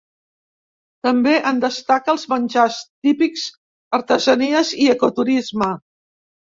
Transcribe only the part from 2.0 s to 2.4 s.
els